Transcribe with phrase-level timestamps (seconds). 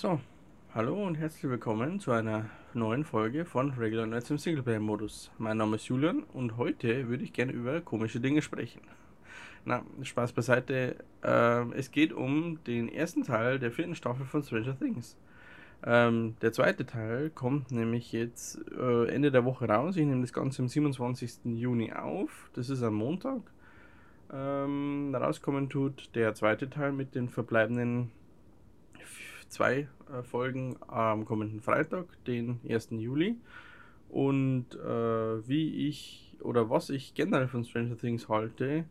[0.00, 0.18] So,
[0.74, 5.30] hallo und herzlich willkommen zu einer neuen Folge von Regular Nerds im Singleplayer-Modus.
[5.36, 8.80] Mein Name ist Julian und heute würde ich gerne über komische Dinge sprechen.
[9.66, 10.96] Na, Spaß beiseite.
[11.22, 15.18] Äh, es geht um den ersten Teil der vierten Staffel von Stranger Things.
[15.84, 19.98] Ähm, der zweite Teil kommt nämlich jetzt äh, Ende der Woche raus.
[19.98, 21.40] Ich nehme das Ganze am 27.
[21.44, 22.48] Juni auf.
[22.54, 23.42] Das ist am Montag.
[24.32, 28.12] Ähm, rauskommen tut der zweite Teil mit den verbleibenden
[29.50, 32.90] zwei äh, Folgen am kommenden Freitag, den 1.
[32.92, 33.36] Juli.
[34.08, 38.84] Und äh, wie ich oder was ich generell von Stranger Things halte,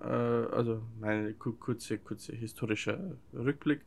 [0.00, 3.80] äh, also meine kurze, kurze historische Rückblick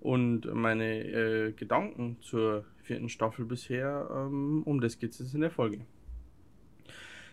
[0.00, 5.40] und meine äh, Gedanken zur vierten Staffel bisher, ähm, um das geht es jetzt in
[5.40, 5.80] der Folge.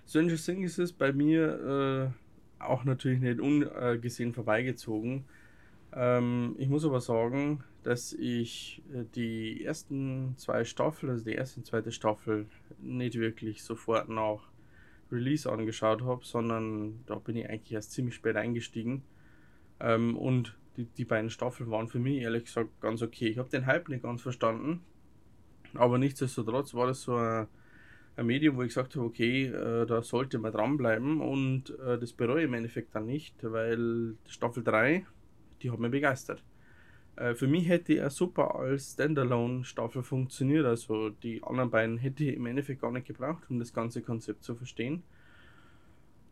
[0.08, 2.14] Stranger Things ist bei mir
[2.60, 5.26] äh, auch natürlich nicht ungesehen vorbeigezogen.
[5.94, 11.60] Ähm, ich muss aber sagen, dass ich äh, die ersten zwei Staffeln, also die erste
[11.60, 12.48] und zweite Staffel,
[12.80, 14.50] nicht wirklich sofort nach
[15.12, 19.04] Release angeschaut habe, sondern da bin ich eigentlich erst ziemlich spät eingestiegen.
[19.80, 23.28] Ähm, und die, die beiden Staffeln waren für mich ehrlich gesagt ganz okay.
[23.28, 24.82] Ich habe den Hype nicht ganz verstanden,
[25.76, 27.48] aber nichtsdestotrotz war das so ein,
[28.16, 32.14] ein Medium, wo ich gesagt habe, okay, äh, da sollte man dranbleiben und äh, das
[32.14, 35.06] bereue ich im Endeffekt dann nicht, weil Staffel 3,
[35.62, 36.44] die hat mich begeistert.
[37.16, 40.66] Äh, für mich hätte er super als Standalone-Staffel funktioniert.
[40.66, 44.44] Also die anderen beiden hätte ich im Endeffekt gar nicht gebraucht, um das ganze Konzept
[44.44, 45.04] zu verstehen.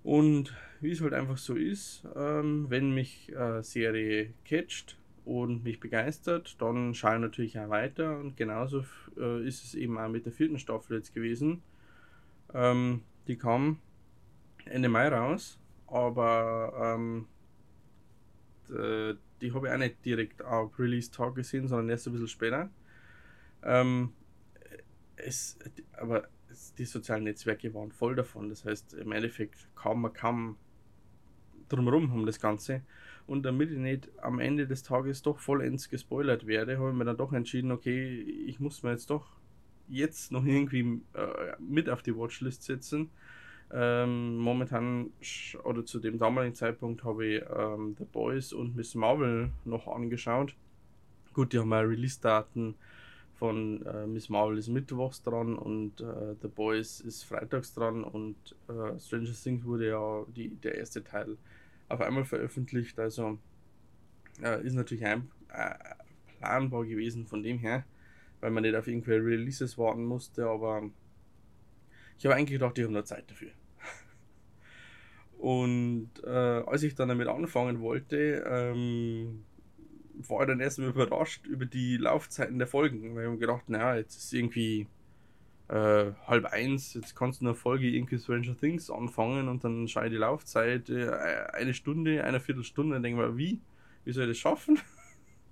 [0.04, 5.80] Und wie es halt einfach so ist, ähm, wenn mich äh, Serie catcht und mich
[5.80, 8.18] begeistert, dann schaue ich natürlich auch weiter.
[8.20, 8.84] Und genauso
[9.18, 11.62] äh, ist es eben auch mit der vierten Staffel jetzt gewesen.
[12.54, 13.78] Ähm, die kam
[14.66, 17.28] Ende Mai raus, aber ähm,
[18.72, 22.70] die habe ich auch nicht direkt auf Release-Tag gesehen, sondern erst ein bisschen später.
[23.64, 24.14] Ähm,
[25.16, 25.58] es,
[25.94, 26.28] aber
[26.78, 28.50] die sozialen Netzwerke waren voll davon.
[28.50, 30.58] Das heißt, im Endeffekt kam man kaum
[31.70, 32.82] drumherum um das Ganze.
[33.28, 37.06] Und damit ich nicht am Ende des Tages doch vollends gespoilert werde, habe ich mir
[37.06, 39.38] dann doch entschieden, okay, ich muss mir jetzt doch
[39.88, 43.10] jetzt noch irgendwie äh, mit auf die Watchlist setzen
[43.74, 45.12] ähm, momentan
[45.64, 50.56] oder zu dem damaligen Zeitpunkt habe ich ähm, The Boys und Miss Marvel noch angeschaut.
[51.34, 52.76] Gut, die haben ja Release-Daten
[53.36, 58.36] von äh, Miss Marvel ist mittwochs dran und äh, The Boys ist freitags dran und
[58.68, 61.38] äh, Stranger Things wurde ja die, der erste Teil
[61.90, 63.00] auf einmal veröffentlicht.
[63.00, 63.40] Also
[64.44, 65.74] äh, ist natürlich ein, äh,
[66.40, 67.86] planbar gewesen von dem her,
[68.42, 70.84] weil man nicht auf irgendwelche Releases warten musste, aber
[72.18, 73.50] ich habe eigentlich gedacht, die haben noch Zeit dafür.
[75.42, 79.44] Und äh, als ich dann damit anfangen wollte, ähm,
[80.14, 83.16] war ich dann erstmal überrascht über die Laufzeiten der Folgen.
[83.16, 84.86] Weil ich habe gedacht, naja, jetzt ist irgendwie
[85.68, 90.06] äh, halb eins, jetzt kannst du eine Folge irgendwie Stranger Things anfangen und dann schaue
[90.06, 91.10] ich die Laufzeit äh,
[91.54, 93.60] eine Stunde, eine Viertelstunde und denke mal, wie?
[94.06, 94.80] Wie soll ich das schaffen?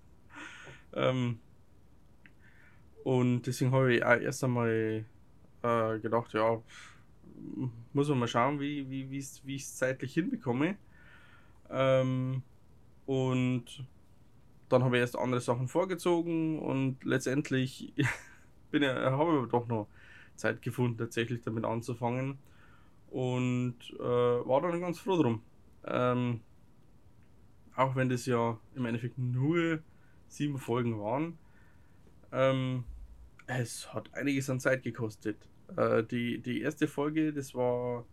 [0.94, 1.40] ähm,
[3.04, 5.04] und deswegen habe ich auch erst einmal
[5.64, 6.62] äh, gedacht, ja,
[7.94, 10.78] muss man mal schauen, wie, wie, wie ich es zeitlich hinbekomme.
[11.70, 12.44] Ähm,
[13.06, 13.86] und
[14.70, 17.94] dann habe ich erst andere Sachen vorgezogen und letztendlich
[18.72, 19.88] ja, habe ich doch noch
[20.36, 22.38] Zeit gefunden, tatsächlich damit anzufangen.
[23.10, 25.42] Und äh, war dann ganz froh drum.
[25.86, 26.42] Ähm,
[27.76, 29.80] auch wenn das ja im Endeffekt nur
[30.28, 31.38] sieben Folgen waren.
[32.32, 32.84] Ähm,
[33.48, 35.49] es hat einiges an Zeit gekostet.
[35.78, 38.06] Äh, die, die erste Folge, das war,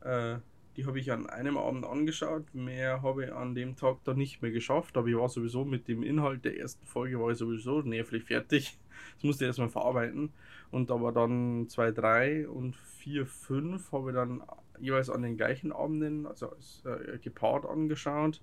[0.00, 0.36] äh,
[0.76, 2.54] die habe ich an einem Abend angeschaut.
[2.54, 5.88] Mehr habe ich an dem Tag dann nicht mehr geschafft, aber ich war sowieso mit
[5.88, 8.78] dem Inhalt der ersten Folge war ich sowieso nervlich fertig.
[9.14, 10.30] Das musste ich erstmal verarbeiten.
[10.70, 14.42] Und aber dann 2, 3 und 4, 5 habe ich dann
[14.78, 18.42] jeweils an den gleichen Abenden, also äh, gepaart angeschaut.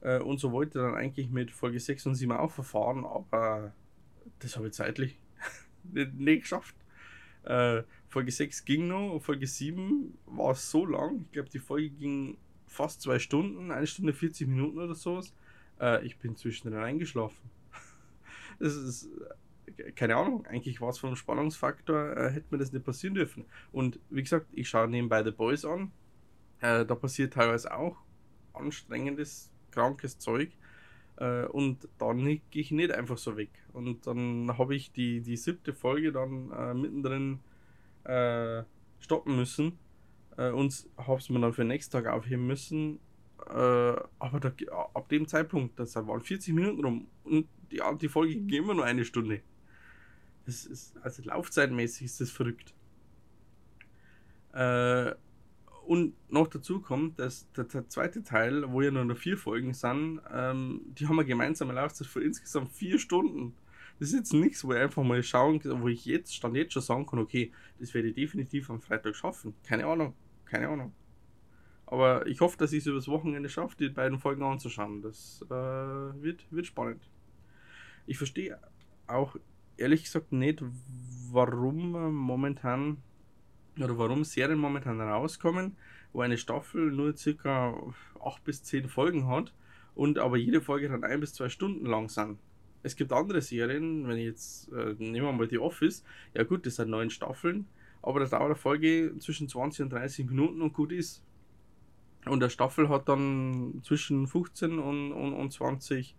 [0.00, 3.72] Äh, und so wollte dann eigentlich mit Folge 6 und 7 auch verfahren, aber
[4.38, 5.18] das habe ich zeitlich
[5.82, 6.74] nicht, nicht geschafft.
[7.44, 11.24] Äh, Folge 6 ging noch, Folge 7 war so lang.
[11.26, 15.34] Ich glaube, die Folge ging fast zwei Stunden, eine Stunde 40 Minuten oder sowas.
[15.80, 17.50] Äh, ich bin zwischendrin eingeschlafen.
[18.58, 19.08] das ist,
[19.76, 23.44] äh, keine Ahnung, eigentlich war es vom Spannungsfaktor, äh, hätte mir das nicht passieren dürfen.
[23.72, 25.92] Und wie gesagt, ich schaue nebenbei The Boys an.
[26.60, 27.96] Äh, da passiert teilweise auch
[28.52, 30.50] anstrengendes, krankes Zeug.
[31.20, 33.50] Äh, und dann gehe ich nicht einfach so weg.
[33.72, 37.40] Und dann habe ich die, die siebte Folge dann äh, mittendrin
[38.04, 38.64] äh,
[38.98, 39.78] stoppen müssen
[40.38, 42.98] äh, und habe es mir dann für den nächsten Tag aufheben müssen.
[43.48, 43.52] Äh,
[44.18, 44.52] aber da,
[44.94, 48.84] ab dem Zeitpunkt, das waren 40 Minuten rum und die, die Folge ging immer nur
[48.84, 49.42] eine Stunde.
[50.46, 52.74] Das ist, also laufzeitmäßig ist das verrückt.
[55.90, 59.74] Und noch dazu kommt, dass der, der, zweite Teil, wo ja nur noch vier Folgen
[59.74, 63.56] sind, ähm, die haben wir gemeinsam Laufzeit für insgesamt vier Stunden.
[63.98, 66.82] Das ist jetzt nichts, wo ich einfach mal schauen, wo ich jetzt, stand jetzt schon
[66.82, 67.50] sagen kann, okay,
[67.80, 69.52] das werde ich definitiv am Freitag schaffen.
[69.64, 70.14] Keine Ahnung,
[70.44, 70.92] keine Ahnung.
[71.86, 75.02] Aber ich hoffe, dass ich es übers Wochenende schaffe, die beiden Folgen anzuschauen.
[75.02, 77.02] Das äh, wird, wird spannend.
[78.06, 78.60] Ich verstehe
[79.08, 79.34] auch
[79.76, 80.62] ehrlich gesagt nicht,
[81.32, 82.98] warum momentan
[83.82, 85.76] oder warum Serien momentan rauskommen,
[86.12, 87.74] wo eine Staffel nur circa
[88.24, 89.52] 8 bis 10 Folgen hat
[89.94, 92.38] und aber jede Folge dann ein bis zwei Stunden lang sind.
[92.82, 96.04] Es gibt andere Serien, wenn ich jetzt, äh, nehmen wir mal The Office,
[96.34, 97.66] ja gut, das sind neun Staffeln,
[98.02, 101.22] aber da dauert eine Folge zwischen 20 und 30 Minuten und gut ist.
[102.26, 106.14] Und der Staffel hat dann zwischen 15 und, und, und 20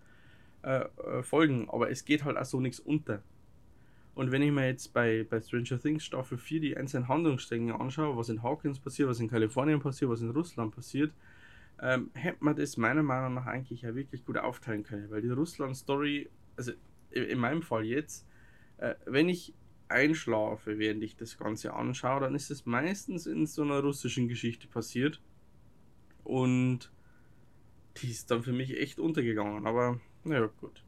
[0.63, 3.23] äh, äh, Folgen, aber es geht halt auch so nichts unter.
[4.21, 8.15] Und wenn ich mir jetzt bei, bei Stranger Things Staffel 4 die einzelnen Handlungsstränge anschaue,
[8.15, 11.11] was in Hawkins passiert, was in Kalifornien passiert, was in Russland passiert,
[11.81, 15.09] ähm, hätte man das meiner Meinung nach eigentlich ja wirklich gut aufteilen können.
[15.09, 16.71] Weil die Russland-Story, also
[17.09, 18.27] in meinem Fall jetzt,
[18.77, 19.55] äh, wenn ich
[19.87, 24.67] einschlafe, während ich das Ganze anschaue, dann ist es meistens in so einer russischen Geschichte
[24.67, 25.19] passiert.
[26.23, 26.91] Und
[27.97, 29.65] die ist dann für mich echt untergegangen.
[29.65, 30.83] Aber naja, gut.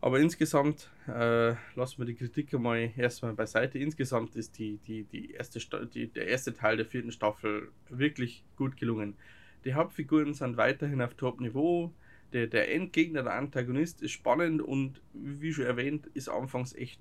[0.00, 3.78] Aber insgesamt äh, lassen wir die Kritik mal erstmal beiseite.
[3.78, 8.76] Insgesamt ist die, die, die erste die, der erste Teil der vierten Staffel wirklich gut
[8.76, 9.16] gelungen.
[9.64, 11.92] Die Hauptfiguren sind weiterhin auf Top-Niveau.
[12.32, 17.00] Der, der Endgegner, der Antagonist, ist spannend und wie schon erwähnt, ist anfangs echt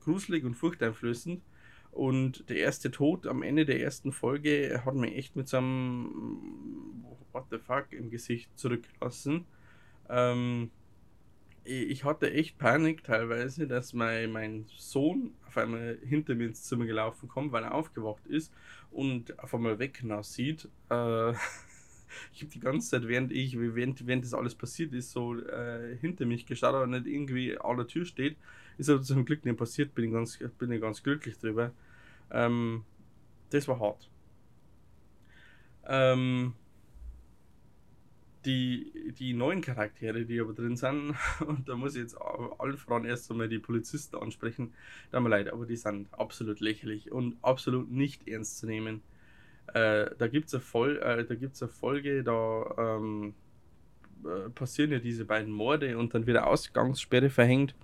[0.00, 1.42] gruselig und furchteinflößend.
[1.90, 7.04] Und der erste Tod am Ende der ersten Folge hat mich echt mit so einem
[7.32, 9.44] What the fuck im Gesicht zurückgelassen.
[10.08, 10.70] Ähm,
[11.64, 16.84] ich hatte echt Panik teilweise, dass mein, mein Sohn auf einmal hinter mir ins Zimmer
[16.86, 18.52] gelaufen kommt, weil er aufgewacht ist
[18.90, 20.68] und auf einmal weg sieht.
[20.90, 21.32] Äh,
[22.32, 25.96] ich habe die ganze Zeit, während ich, während, während das alles passiert ist, so äh,
[26.00, 28.36] hinter mich geschaut, aber nicht irgendwie an der Tür steht.
[28.76, 31.72] Ist aber zum Glück nicht passiert, bin ich ganz, bin ganz glücklich drüber.
[32.30, 32.84] Ähm,
[33.50, 34.10] das war hart.
[35.86, 36.54] Ähm,
[38.44, 41.14] die, die neuen Charaktere, die aber drin sind,
[41.46, 42.16] und da muss ich jetzt
[42.58, 44.72] allen voran erst einmal die Polizisten ansprechen,
[45.10, 49.02] da mir leid, aber die sind absolut lächerlich und absolut nicht ernst zu nehmen.
[49.72, 53.34] Äh, da gibt es eine, äh, eine Folge, da ähm,
[54.24, 57.74] äh, passieren ja diese beiden Morde und dann wird eine Ausgangssperre verhängt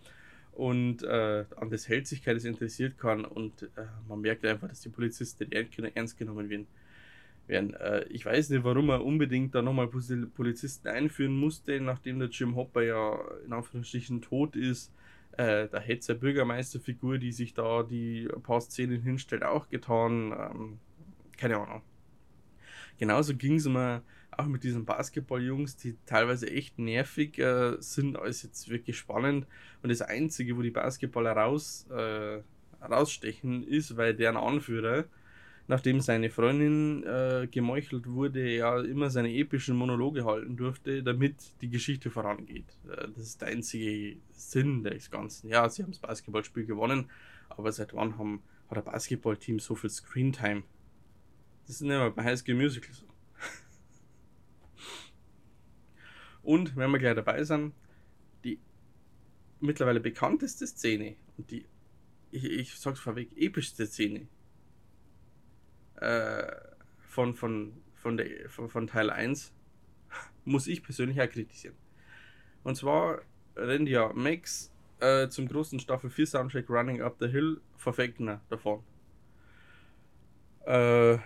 [0.52, 4.80] und äh, an das hält sich keines interessiert kann und äh, man merkt einfach, dass
[4.80, 6.66] die Polizisten ernst genommen werden
[7.50, 7.74] werden.
[7.74, 12.56] Äh, ich weiß nicht, warum er unbedingt da nochmal Polizisten einführen musste, nachdem der Jim
[12.56, 14.92] Hopper ja in Anführungsstrichen tot ist.
[15.32, 20.32] Äh, da hätte es eine Bürgermeisterfigur, die sich da die paar Szenen hinstellt, auch getan.
[20.32, 20.78] Ähm,
[21.36, 21.82] keine Ahnung.
[22.98, 28.42] Genauso ging es mir auch mit diesen Basketballjungs, die teilweise echt nervig äh, sind, als
[28.42, 29.46] jetzt wirklich spannend.
[29.82, 32.40] Und das Einzige, wo die Basketballer raus, äh,
[32.82, 35.04] rausstechen, ist, weil deren Anführer
[35.70, 41.70] nachdem seine Freundin äh, gemeuchelt wurde, ja immer seine epischen Monologe halten durfte, damit die
[41.70, 42.66] Geschichte vorangeht.
[42.88, 45.48] Äh, das ist der einzige Sinn des Ganzen.
[45.48, 47.08] Ja, sie haben das Basketballspiel gewonnen,
[47.50, 50.64] aber seit wann haben, hat ein Basketballteam so viel Screentime?
[51.68, 53.06] Das ist nicht mal bei High School Musical so.
[56.42, 57.74] Und wenn wir gleich dabei sind,
[58.42, 58.58] die
[59.60, 61.64] mittlerweile bekannteste Szene und die,
[62.32, 64.26] ich, ich sag's vorweg, epischste Szene
[66.00, 66.52] äh,
[66.98, 69.52] von, von, von, der, von, von Teil 1
[70.44, 71.76] muss ich persönlich auch kritisieren.
[72.62, 73.22] Und zwar
[73.56, 78.82] rennt ja Max äh, zum großen Staffel 4 Soundtrack Running Up the Hill verfeckner davon.
[80.66, 81.18] Äh,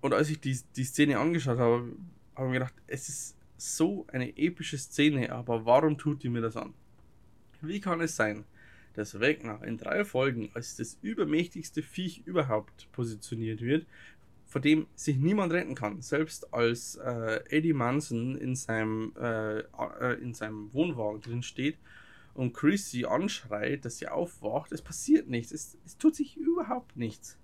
[0.00, 1.92] und als ich die, die Szene angeschaut habe,
[2.34, 6.42] habe ich mir gedacht, es ist so eine epische Szene, aber warum tut die mir
[6.42, 6.74] das an?
[7.62, 8.44] Wie kann es sein,
[8.96, 13.86] dass Wegner in drei Folgen als das übermächtigste Viech überhaupt positioniert wird,
[14.46, 16.00] vor dem sich niemand retten kann.
[16.00, 21.76] Selbst als äh, Eddie Manson in seinem, äh, äh, in seinem Wohnwagen drin steht
[22.34, 25.52] und Chris sie anschreit, dass sie aufwacht, es passiert nichts.
[25.52, 27.38] Es, es tut sich überhaupt nichts.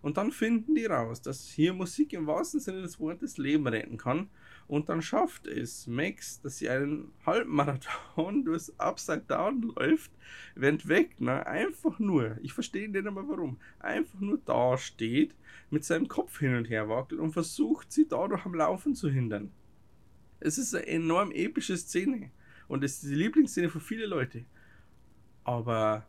[0.00, 3.96] Und dann finden die raus, dass hier Musik im wahrsten Sinne des Wortes Leben retten
[3.96, 4.28] kann.
[4.66, 10.10] Und dann schafft es Max, dass sie einen Halbmarathon durchs Upside Down läuft,
[10.54, 15.34] während Wegner einfach nur, ich verstehe nicht einmal warum, einfach nur da steht,
[15.70, 19.50] mit seinem Kopf hin und her wackelt und versucht, sie dadurch am Laufen zu hindern.
[20.40, 22.30] Es ist eine enorm epische Szene.
[22.68, 24.44] Und es ist die Lieblingsszene für viele Leute.
[25.44, 26.06] Aber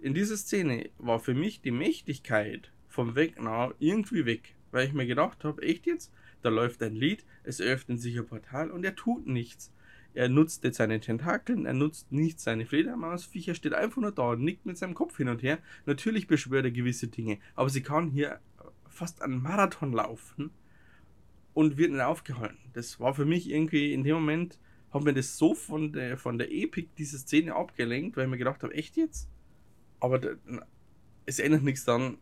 [0.00, 4.54] in dieser Szene war für mich die Mächtigkeit vom Wegner irgendwie weg.
[4.70, 6.12] Weil ich mir gedacht habe, echt jetzt?
[6.42, 9.72] Da läuft ein Lied, es öffnet sich ein Portal und er tut nichts.
[10.14, 14.42] Er nutzt jetzt seine Tentakeln, er nutzt nicht seine Fledermausviecher, steht einfach nur da und
[14.42, 15.58] nickt mit seinem Kopf hin und her.
[15.86, 18.40] Natürlich beschwört er gewisse Dinge, aber sie kann hier
[18.88, 20.50] fast einen Marathon laufen
[21.54, 22.58] und wird nicht aufgehalten.
[22.72, 24.58] Das war für mich irgendwie in dem Moment,
[24.90, 28.38] hat mir das so von der, von der Epik dieser Szene abgelenkt, weil ich mir
[28.38, 29.28] gedacht habe, echt jetzt?
[30.00, 30.30] Aber da,
[31.26, 32.18] es ändert nichts dann.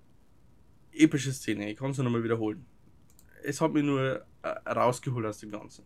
[0.92, 2.64] Epische Szene, ich kann es nochmal wiederholen.
[3.46, 5.84] Es hat mich nur äh, rausgeholt aus dem Ganzen.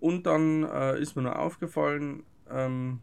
[0.00, 3.00] Und dann äh, ist mir nur aufgefallen, ähm,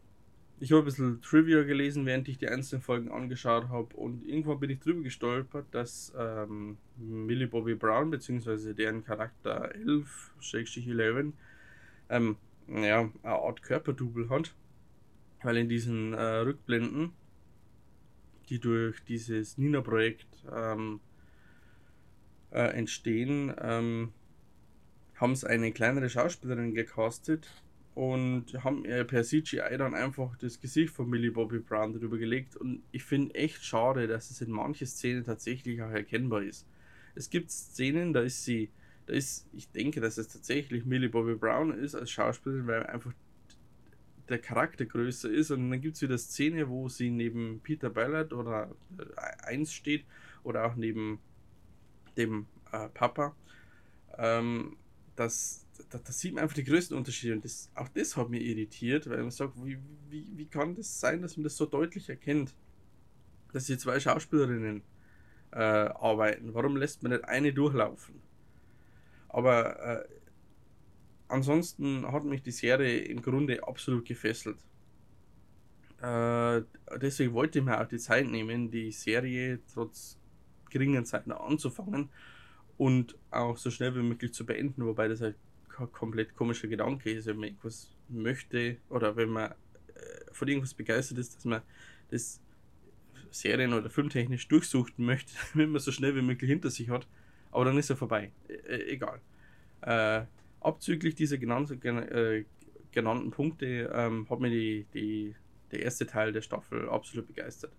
[0.62, 4.60] ich habe ein bisschen Trivia gelesen, während ich die einzelnen Folgen angeschaut habe und irgendwann
[4.60, 8.74] bin ich drüber gestolpert, dass ähm, Millie Bobby Brown bzw.
[8.74, 11.32] deren Charakter 11-11
[12.10, 12.36] ähm,
[12.68, 14.54] ja, eine Art Körperdouble hat,
[15.42, 17.12] weil in diesen äh, Rückblenden,
[18.50, 21.00] die durch dieses Nina-Projekt ähm,
[22.50, 24.12] äh, entstehen, ähm,
[25.16, 27.48] haben es eine kleinere Schauspielerin gecastet
[27.94, 32.56] und haben per CGI dann einfach das Gesicht von Millie Bobby Brown darüber gelegt.
[32.56, 36.66] Und ich finde echt schade, dass es in manchen Szenen tatsächlich auch erkennbar ist.
[37.14, 38.70] Es gibt Szenen, da ist sie,
[39.06, 43.12] da ist, ich denke, dass es tatsächlich Millie Bobby Brown ist als Schauspielerin, weil einfach
[44.28, 45.50] der Charakter größer ist.
[45.50, 48.74] Und dann gibt es wieder Szene, wo sie neben Peter Ballard oder
[49.42, 50.04] 1 äh, steht
[50.44, 51.18] oder auch neben
[52.16, 53.34] dem äh, Papa.
[54.18, 54.76] Ähm,
[55.16, 58.42] das, da, da, sieht man einfach die größten Unterschiede und das, auch das hat mich
[58.42, 62.08] irritiert, weil man sagt, wie, wie, wie kann das sein, dass man das so deutlich
[62.08, 62.54] erkennt,
[63.52, 64.82] dass hier zwei Schauspielerinnen
[65.52, 66.54] äh, arbeiten?
[66.54, 68.20] Warum lässt man nicht eine durchlaufen?
[69.28, 70.08] Aber äh,
[71.28, 74.58] ansonsten hat mich die Serie im Grunde absolut gefesselt.
[76.00, 76.62] Äh,
[77.00, 80.19] deswegen wollte ich mir auch die Zeit nehmen, die Serie trotz
[80.70, 82.08] geringen Zeiten anzufangen
[82.78, 85.36] und auch so schnell wie möglich zu beenden, wobei das halt
[85.78, 89.54] ein komplett komischer Gedanke ist, wenn man irgendwas möchte oder wenn man äh,
[90.32, 91.62] von irgendwas begeistert ist, dass man
[92.10, 92.40] das
[93.30, 97.06] Serien- oder Filmtechnisch durchsuchen möchte, wenn man so schnell wie möglich hinter sich hat.
[97.50, 98.32] Aber dann ist er vorbei.
[98.48, 99.20] Äh, egal.
[99.82, 100.22] Äh,
[100.60, 102.44] abzüglich dieser genannten, äh,
[102.92, 105.34] genannten Punkte ähm, hat mir die, die,
[105.70, 107.72] der erste Teil der Staffel absolut begeistert.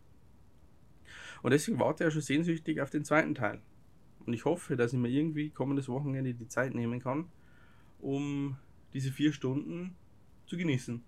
[1.41, 3.61] Und deswegen warte ich ja schon sehnsüchtig auf den zweiten Teil.
[4.25, 7.25] Und ich hoffe, dass ich mir irgendwie kommendes Wochenende die Zeit nehmen kann,
[7.99, 8.57] um
[8.93, 9.95] diese vier Stunden
[10.45, 11.01] zu genießen.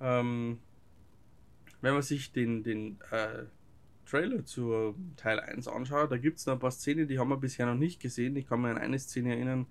[0.00, 0.58] Ähm,
[1.80, 3.44] wenn man sich den, den äh,
[4.04, 7.36] Trailer zu Teil 1 anschaut, da gibt es noch ein paar Szenen, die haben wir
[7.36, 8.36] bisher noch nicht gesehen.
[8.36, 9.66] Ich kann mich an eine Szene erinnern,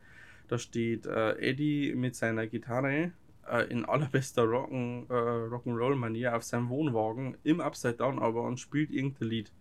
[0.48, 3.12] da steht äh, Eddie mit seiner Gitarre
[3.50, 8.92] äh, in allerbester Rock'n, äh, Rock'n'Roll-Manier auf seinem Wohnwagen im Upside Down aber und spielt
[8.92, 9.52] irgendein Lied.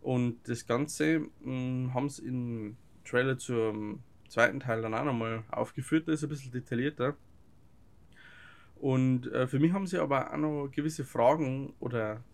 [0.00, 6.12] Und das Ganze haben sie im Trailer zum zweiten Teil dann auch nochmal aufgeführt, da
[6.12, 7.16] ist ein bisschen detaillierter.
[8.76, 12.24] Und äh, für mich haben sie aber auch noch gewisse Fragen oder,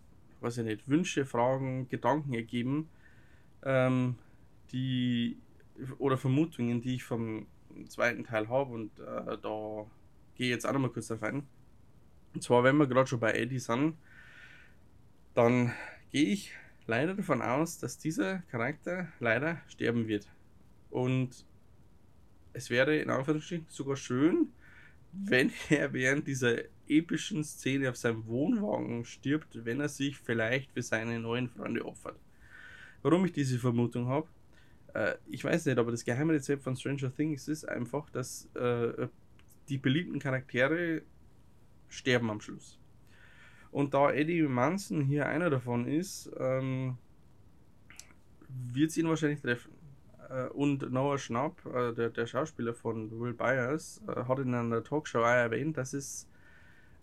[0.41, 2.89] weiß ich nicht, Wünsche, Fragen, Gedanken ergeben,
[3.63, 4.15] ähm,
[4.71, 5.37] die
[5.99, 7.45] oder Vermutungen, die ich vom
[7.87, 9.85] zweiten Teil habe und äh, da
[10.39, 11.43] gehe jetzt auch nochmal kurz darauf ein.
[12.33, 13.97] Und zwar, wenn wir gerade schon bei Eddie sind,
[15.35, 15.73] dann
[16.11, 16.53] gehe ich
[16.87, 20.27] leider davon aus, dass dieser Charakter leider sterben wird.
[20.89, 21.45] Und
[22.53, 24.53] es wäre in Anführungsstrichen sogar schön,
[25.11, 30.81] wenn er während dieser epischen Szene auf seinem Wohnwagen stirbt, wenn er sich vielleicht für
[30.81, 32.17] seine neuen Freunde opfert.
[33.01, 34.27] Warum ich diese Vermutung habe,
[34.93, 39.07] äh, ich weiß nicht, aber das geheime Rezept von Stranger Things ist einfach, dass äh,
[39.69, 41.03] die beliebten Charaktere
[41.87, 42.79] sterben am Schluss.
[43.71, 46.97] Und da Eddie Manson hier einer davon ist, ähm,
[48.47, 49.71] wird es ihn wahrscheinlich treffen.
[50.29, 54.83] Äh, und Noah Schnapp, äh, der, der Schauspieler von Will Byers, äh, hat in einer
[54.83, 56.27] Talkshow erwähnt, dass es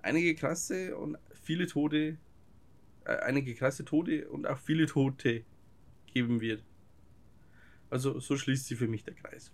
[0.03, 2.19] einige krasse und viele Tode,
[3.05, 5.45] äh, einige krasse Tode und auch viele Tote
[6.07, 6.65] geben wird.
[7.91, 9.53] Also so schließt sich für mich der Kreis.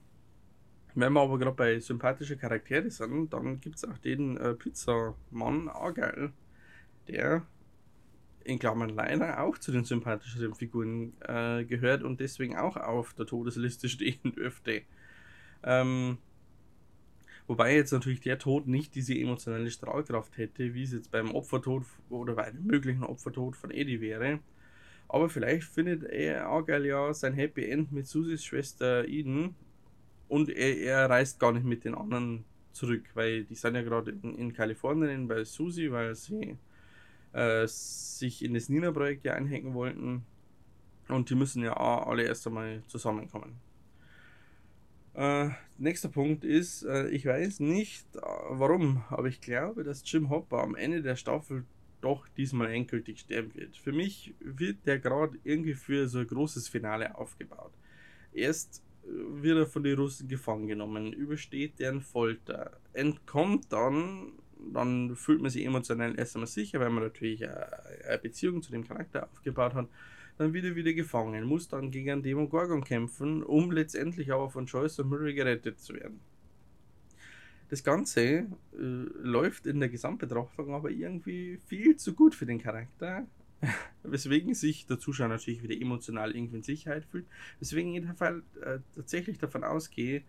[0.95, 5.69] Wenn wir aber gerade bei sympathischen Charakteren sind, dann gibt es auch den äh, Pizzamann
[5.69, 6.33] Argyle,
[7.09, 7.47] der
[8.45, 13.27] in Klammern leider auch zu den sympathischeren Figuren äh, gehört und deswegen auch auf der
[13.27, 14.83] Todesliste stehen dürfte.
[15.63, 16.19] Ähm,
[17.47, 21.85] wobei jetzt natürlich der Tod nicht diese emotionale Strahlkraft hätte, wie es jetzt beim Opfertod
[22.11, 24.41] oder bei einem möglichen Opfertod von Eddie wäre.
[25.09, 29.55] Aber vielleicht findet er Argyle ja sein Happy End mit Susis Schwester Eden
[30.33, 34.13] und er, er reist gar nicht mit den anderen zurück, weil die sind ja gerade
[34.13, 36.57] in, in, Kalifornien bei Susi, weil sie
[37.35, 40.25] äh, sich in das Nina-Projekt ja einhängen wollten.
[41.09, 43.61] Und die müssen ja alle erst einmal zusammenkommen.
[45.13, 50.31] Äh, nächster Punkt ist, äh, ich weiß nicht äh, warum, aber ich glaube, dass Jim
[50.31, 51.67] Hopper am Ende der Staffel
[52.01, 53.77] doch diesmal endgültig sterben wird.
[53.77, 57.73] Für mich wird der gerade irgendwie für so ein großes Finale aufgebaut.
[58.33, 64.33] Erst wird er von den Russen gefangen genommen, übersteht deren Folter, entkommt dann,
[64.73, 68.87] dann fühlt man sich emotionell erst einmal sicher, weil man natürlich eine Beziehung zu dem
[68.87, 69.89] Charakter aufgebaut hat
[70.39, 74.67] dann wird er wieder gefangen, muss dann gegen einen Demogorgon kämpfen, um letztendlich aber von
[74.67, 76.21] Joyce und Murray gerettet zu werden.
[77.69, 83.27] Das Ganze äh, läuft in der Gesamtbetrachtung aber irgendwie viel zu gut für den Charakter,
[84.03, 87.27] weswegen sich der Zuschauer natürlich wieder emotional irgendwie in Sicherheit fühlt,
[87.61, 90.23] weswegen ich Fall, äh, tatsächlich davon ausgehe,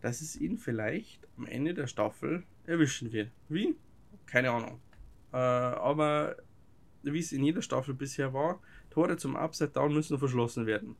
[0.00, 3.30] dass es ihn vielleicht am Ende der Staffel erwischen wird.
[3.48, 3.74] Wie?
[4.26, 4.80] Keine Ahnung.
[5.32, 6.36] Äh, aber
[7.02, 8.60] wie es in jeder Staffel bisher war,
[8.90, 10.96] Tore zum Upside Down müssen verschlossen werden.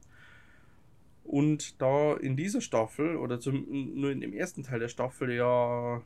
[1.25, 6.02] Und da in dieser Staffel oder zum, nur in dem ersten Teil der Staffel ja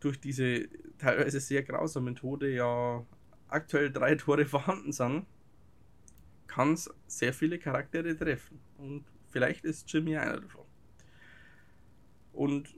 [0.00, 3.04] durch diese teilweise sehr grausamen Tode ja
[3.48, 5.26] aktuell drei Tore vorhanden sind,
[6.46, 8.58] kann es sehr viele Charaktere treffen.
[8.78, 10.64] Und vielleicht ist Jimmy einer davon.
[12.32, 12.74] Und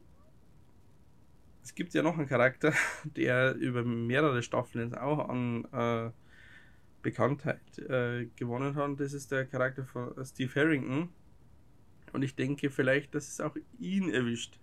[1.62, 2.72] es gibt ja noch einen Charakter,
[3.04, 6.10] der über mehrere Staffeln auch an äh,
[7.02, 9.00] Bekanntheit äh, gewonnen hat.
[9.00, 11.10] Das ist der Charakter von Steve Harrington.
[12.12, 14.58] Und ich denke vielleicht, dass es auch ihn erwischt.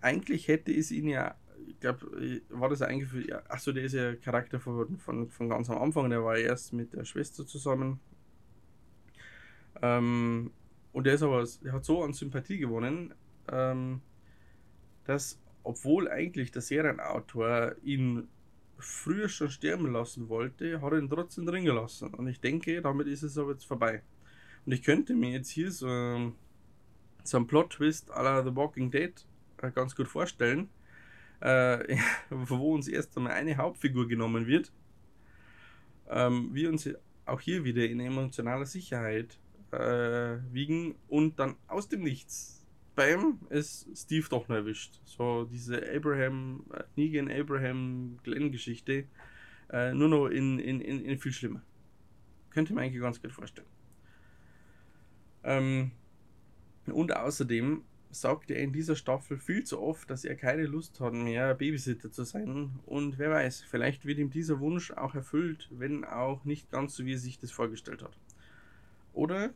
[0.00, 1.36] Eigentlich hätte es ihn ja,
[1.80, 5.78] glaube, war das eingeführt, ja, achso, der ist ja Charakter von, von, von ganz am
[5.78, 8.00] Anfang, der war erst mit der Schwester zusammen.
[9.82, 10.50] Ähm,
[10.92, 13.14] und der ist aber, der hat so an Sympathie gewonnen,
[13.50, 14.00] ähm,
[15.04, 18.28] dass, obwohl eigentlich der Serienautor ihn
[18.78, 22.14] früher schon sterben lassen wollte, hat er ihn trotzdem drin gelassen.
[22.14, 24.02] Und ich denke, damit ist es aber jetzt vorbei.
[24.66, 26.32] Und ich könnte mir jetzt hier so,
[27.24, 29.12] so einen Plot-Twist à la The Walking Dead
[29.62, 30.68] äh, ganz gut vorstellen,
[31.40, 31.96] äh,
[32.30, 34.72] wo uns erst einmal eine Hauptfigur genommen wird,
[36.08, 36.88] ähm, wir uns
[37.26, 39.38] auch hier wieder in emotionaler Sicherheit
[39.72, 42.58] äh, wiegen und dann aus dem Nichts
[42.98, 45.00] Bam ist Steve doch noch erwischt.
[45.04, 49.04] So diese Abraham, äh, Negan, Abraham, Glenn-Geschichte,
[49.70, 51.62] äh, nur noch in, in, in, in, viel schlimmer.
[52.50, 53.68] Könnte man eigentlich ganz gut vorstellen.
[55.44, 55.92] Ähm,
[56.86, 61.12] und außerdem sagt er in dieser Staffel viel zu oft, dass er keine Lust hat
[61.12, 62.78] mehr Babysitter zu sein.
[62.86, 67.04] Und wer weiß, vielleicht wird ihm dieser Wunsch auch erfüllt, wenn auch nicht ganz so,
[67.04, 68.18] wie er sich das vorgestellt hat.
[69.12, 69.50] Oder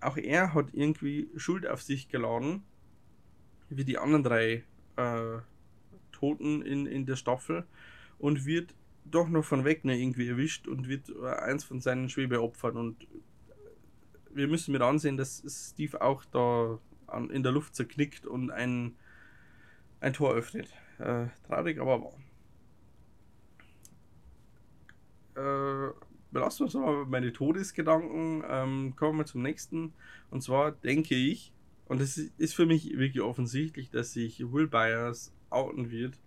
[0.00, 2.62] auch er hat irgendwie Schuld auf sich geladen,
[3.68, 4.64] wie die anderen drei
[4.96, 5.38] äh,
[6.12, 7.66] Toten in, in der Staffel
[8.18, 12.76] und wird doch noch von Wegner irgendwie erwischt und wird äh, eins von seinen Schwebeopfern
[12.76, 13.06] und
[14.30, 16.78] wir müssen mit ansehen, dass Steve auch da
[17.30, 18.96] in der Luft zerknickt und ein,
[20.00, 20.68] ein Tor öffnet.
[20.98, 22.18] Äh, traurig, aber wahr.
[25.36, 25.92] Äh,
[26.30, 28.44] belassen wir uns mal meine Todesgedanken.
[28.48, 29.92] Ähm, kommen wir zum nächsten.
[30.30, 31.52] Und zwar denke ich,
[31.86, 36.18] und es ist für mich wirklich offensichtlich, dass sich Will Byers outen wird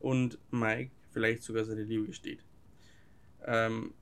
[0.00, 2.44] und Mike vielleicht sogar seine Liebe gesteht.
[3.44, 3.94] Ähm,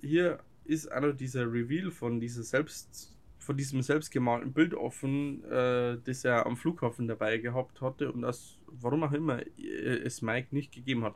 [0.00, 3.17] hier ist noch dieser Reveal von dieser selbst
[3.48, 8.58] von diesem selbstgemalten Bild offen, äh, das er am Flughafen dabei gehabt hatte und das,
[8.66, 11.14] warum auch immer, äh, es Mike nicht gegeben hat.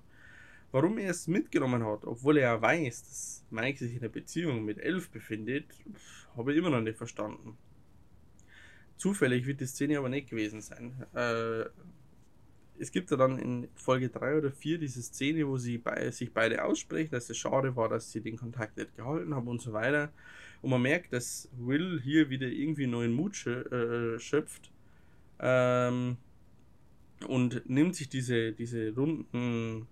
[0.70, 4.64] Warum er es mitgenommen hat, obwohl er ja weiß, dass Mike sich in einer Beziehung
[4.64, 5.66] mit Elf befindet,
[6.34, 7.58] habe ich immer noch nicht verstanden.
[8.96, 11.04] Zufällig wird die Szene aber nicht gewesen sein.
[11.12, 11.66] Äh,
[12.78, 16.32] es gibt ja dann in Folge 3 oder 4 diese Szene, wo sie bei, sich
[16.32, 19.72] beide aussprechen, dass es schade war, dass sie den Kontakt nicht gehalten haben und so
[19.72, 20.12] weiter.
[20.62, 24.70] Und man merkt, dass Will hier wieder irgendwie neuen Mut äh, schöpft
[25.40, 26.16] ähm,
[27.26, 29.86] und nimmt sich diese, diese runden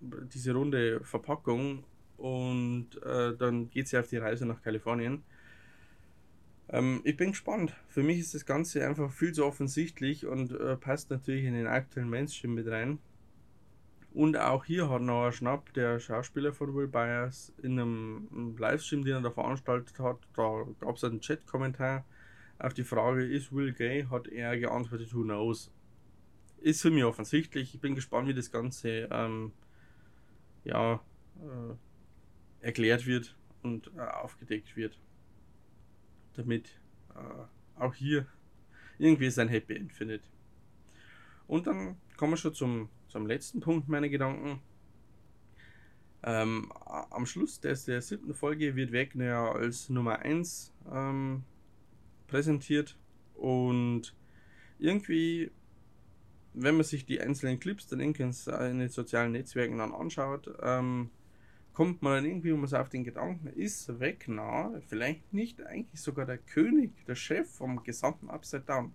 [0.00, 1.84] diese runde Verpackung
[2.16, 5.22] und äh, dann geht sie auf die Reise nach Kalifornien.
[6.68, 7.74] Ähm, ich bin gespannt.
[7.88, 11.66] Für mich ist das Ganze einfach viel zu offensichtlich und äh, passt natürlich in den
[11.66, 12.98] aktuellen Mainstream mit rein.
[14.12, 19.16] Und auch hier hat Noah Schnapp, der Schauspieler von Will Byers, in einem Livestream, den
[19.16, 22.06] er da veranstaltet hat, da gab es einen Chat-Kommentar
[22.58, 25.70] auf die Frage, ist Will gay, hat er geantwortet, who knows.
[26.62, 27.74] Ist für mich offensichtlich.
[27.74, 29.52] Ich bin gespannt, wie das Ganze ähm,
[30.64, 30.94] ja,
[31.36, 34.98] äh, erklärt wird und äh, aufgedeckt wird.
[36.36, 36.80] Damit
[37.14, 38.26] äh, auch hier
[38.98, 40.22] irgendwie sein Happy End findet.
[41.46, 44.60] Und dann kommen wir schon zum, zum letzten Punkt meiner Gedanken.
[46.22, 51.44] Ähm, am Schluss des, der siebten Folge wird Wegner als Nummer 1 ähm,
[52.26, 52.98] präsentiert
[53.34, 54.14] und
[54.78, 55.52] irgendwie,
[56.52, 61.10] wenn man sich die einzelnen Clips dann in den sozialen Netzwerken dann anschaut, ähm,
[61.76, 66.38] kommt man dann irgendwie um auf den Gedanken, ist Wegner vielleicht nicht eigentlich sogar der
[66.38, 68.94] König, der Chef vom gesamten Upside Down?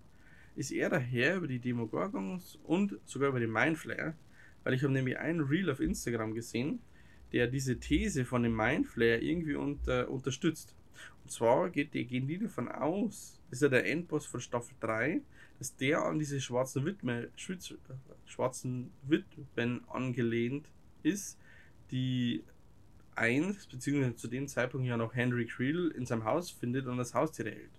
[0.56, 4.15] Ist er der Herr über die Demogorgons und sogar über den Mindflayer?
[4.63, 6.80] Weil ich habe nämlich ein Reel auf Instagram gesehen,
[7.32, 10.74] der diese These von dem Mindflayer irgendwie unter, unterstützt.
[11.24, 15.22] Und zwar geht die, gehen die davon aus, ist ja der Endboss von Staffel 3,
[15.60, 17.30] dass der an diese schwarzen Witwe,
[18.26, 20.67] schwarzen Witwen angelehnt
[21.04, 21.38] ist,
[21.91, 22.44] die
[23.15, 27.13] eins, beziehungsweise zu dem Zeitpunkt ja noch Henry Creel in seinem Haus findet und das
[27.13, 27.71] Haustier hält.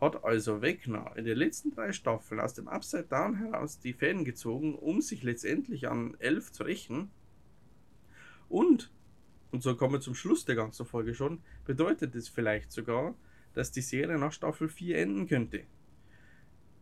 [0.00, 4.24] Hat also Wegner in den letzten drei Staffeln aus dem Upside Down heraus die Fäden
[4.24, 7.10] gezogen, um sich letztendlich an Elf zu rächen
[8.48, 8.90] und,
[9.50, 13.14] und so kommen wir zum Schluss der ganzen Folge schon, bedeutet es vielleicht sogar,
[13.54, 15.64] dass die Serie nach Staffel 4 enden könnte.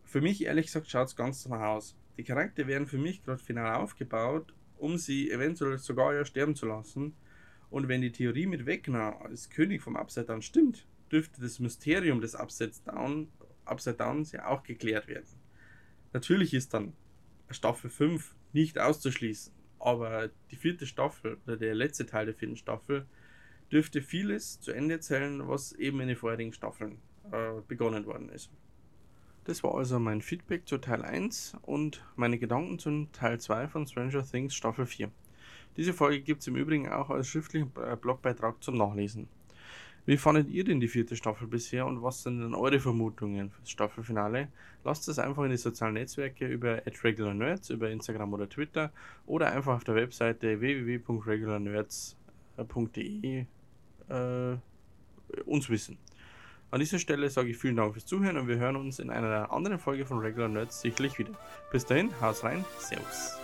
[0.03, 1.95] Für mich, ehrlich gesagt, schaut es ganz danach aus.
[2.17, 6.67] Die Charaktere werden für mich gerade final aufgebaut, um sie eventuell sogar ja sterben zu
[6.67, 7.15] lassen.
[7.73, 12.21] Und wenn die Theorie mit Wegner als König vom Upside Down stimmt, dürfte das Mysterium
[12.21, 13.29] des Upside Down,
[13.65, 15.25] Upside Downs ja auch geklärt werden.
[16.13, 16.93] Natürlich ist dann
[17.49, 19.51] Staffel 5 nicht auszuschließen.
[19.79, 23.07] Aber die vierte Staffel oder der letzte Teil der vierten Staffel
[23.71, 26.99] dürfte vieles zu Ende erzählen, was eben in den vorherigen Staffeln
[27.31, 28.51] äh, begonnen worden ist.
[29.45, 33.87] Das war also mein Feedback zu Teil 1 und meine Gedanken zum Teil 2 von
[33.87, 35.11] Stranger Things Staffel 4.
[35.77, 39.27] Diese Folge gibt es im Übrigen auch als schriftlichen äh, Blogbeitrag zum Nachlesen.
[40.05, 43.69] Wie fandet ihr denn die vierte Staffel bisher und was sind denn eure Vermutungen fürs
[43.69, 44.49] Staffelfinale?
[44.83, 48.91] Lasst es einfach in die sozialen Netzwerke über @regularnerds über Instagram oder Twitter
[49.25, 53.45] oder einfach auf der Webseite www.regularnerds.de
[54.09, 54.57] äh,
[55.45, 55.97] uns wissen.
[56.69, 59.53] An dieser Stelle sage ich vielen Dank fürs Zuhören und wir hören uns in einer
[59.53, 61.31] anderen Folge von Regular Nerds sicherlich wieder.
[61.71, 63.42] Bis dahin, haus rein, Servus.